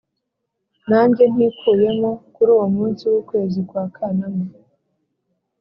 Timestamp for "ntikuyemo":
1.33-2.11